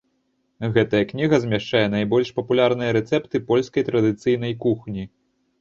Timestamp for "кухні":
4.65-5.03